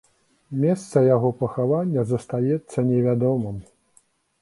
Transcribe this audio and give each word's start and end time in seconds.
Месца 0.63 1.03
яго 1.15 1.29
пахавання 1.43 2.07
застаецца 2.15 2.89
невядомым. 2.91 3.65